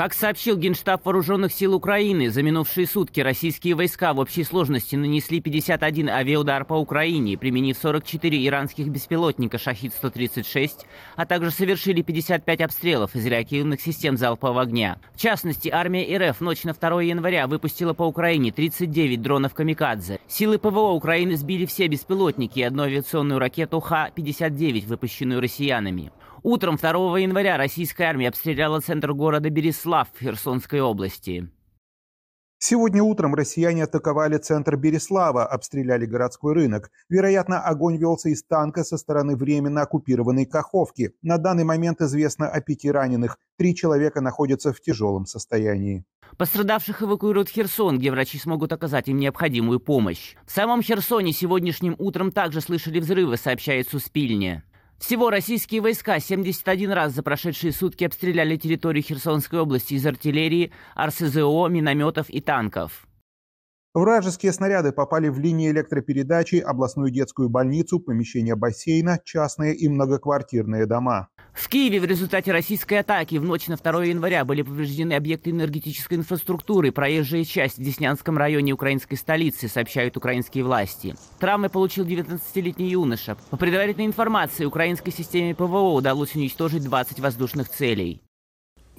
[0.00, 5.42] Как сообщил Генштаб Вооруженных сил Украины, за минувшие сутки российские войска в общей сложности нанесли
[5.42, 10.70] 51 авиаудар по Украине, применив 44 иранских беспилотника «Шахид-136»,
[11.16, 14.96] а также совершили 55 обстрелов из реактивных систем залпового огня.
[15.14, 20.18] В частности, армия РФ ночь на 2 января выпустила по Украине 39 дронов «Камикадзе».
[20.26, 26.10] Силы ПВО Украины сбили все беспилотники и одну авиационную ракету Х-59, выпущенную россиянами.
[26.42, 31.50] Утром 2 января российская армия обстреляла центр города Береслав в Херсонской области.
[32.62, 36.90] Сегодня утром россияне атаковали центр Береслава, обстреляли городской рынок.
[37.08, 41.12] Вероятно, огонь велся из танка со стороны временно оккупированной Каховки.
[41.22, 43.38] На данный момент известно о пяти раненых.
[43.56, 46.04] Три человека находятся в тяжелом состоянии.
[46.36, 50.36] Пострадавших эвакуируют в Херсон, где врачи смогут оказать им необходимую помощь.
[50.46, 54.64] В самом Херсоне сегодняшним утром также слышали взрывы, сообщает Суспильне.
[55.00, 61.68] Всего российские войска 71 раз за прошедшие сутки обстреляли территорию Херсонской области из артиллерии, РСЗО,
[61.68, 63.06] минометов и танков.
[63.94, 71.30] Вражеские снаряды попали в линии электропередачи, областную детскую больницу, помещение бассейна, частные и многоквартирные дома.
[71.52, 76.14] В Киеве в результате российской атаки в ночь на 2 января были повреждены объекты энергетической
[76.14, 81.16] инфраструктуры, проезжая часть в Деснянском районе украинской столицы, сообщают украинские власти.
[81.38, 83.36] Травмы получил 19-летний юноша.
[83.50, 88.22] По предварительной информации, украинской системе ПВО удалось уничтожить 20 воздушных целей.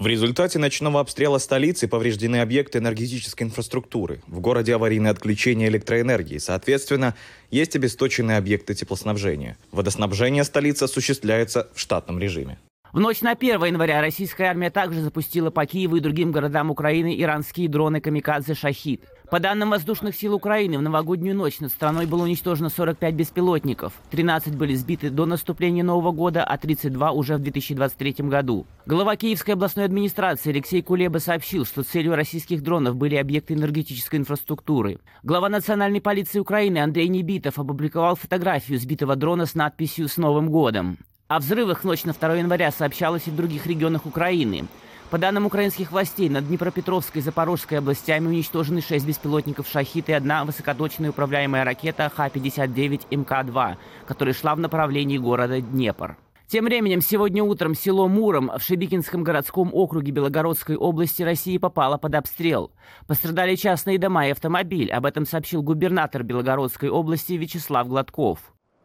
[0.00, 4.22] В результате ночного обстрела столицы повреждены объекты энергетической инфраструктуры.
[4.26, 6.38] В городе аварийное отключение электроэнергии.
[6.38, 7.14] Соответственно,
[7.50, 9.58] есть обесточенные объекты теплоснабжения.
[9.72, 12.58] Водоснабжение столицы осуществляется в штатном режиме.
[12.94, 17.14] В ночь на 1 января российская армия также запустила по Киеву и другим городам Украины
[17.20, 19.04] иранские дроны «Камикадзе Шахид».
[19.30, 23.92] По данным воздушных сил Украины, в новогоднюю ночь над страной было уничтожено 45 беспилотников.
[24.10, 28.66] 13 были сбиты до наступления Нового года, а 32 уже в 2023 году.
[28.86, 34.98] Глава Киевской областной администрации Алексей Кулеба сообщил, что целью российских дронов были объекты энергетической инфраструктуры.
[35.22, 40.98] Глава национальной полиции Украины Андрей Небитов опубликовал фотографию сбитого дрона с надписью «С Новым годом».
[41.28, 44.64] О взрывах в ночь на 2 января сообщалось и в других регионах Украины.
[45.10, 50.44] По данным украинских властей, над Днепропетровской и Запорожской областями уничтожены 6 беспилотников «Шахид» и одна
[50.44, 53.74] высокоточная управляемая ракета Х-59 МК-2,
[54.06, 56.16] которая шла в направлении города Днепр.
[56.46, 62.14] Тем временем, сегодня утром село Муром в Шебикинском городском округе Белогородской области России попало под
[62.14, 62.70] обстрел.
[63.08, 64.92] Пострадали частные дома и автомобиль.
[64.92, 68.38] Об этом сообщил губернатор Белогородской области Вячеслав Гладков.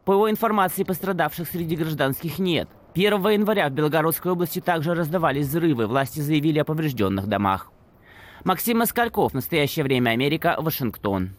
[0.04, 2.68] По его информации, пострадавших среди гражданских нет.
[2.96, 5.86] 1 января в Белгородской области также раздавались взрывы.
[5.86, 7.70] Власти заявили о поврежденных домах.
[8.42, 9.34] Максим Москальков.
[9.34, 10.56] Настоящее время Америка.
[10.58, 11.36] Вашингтон.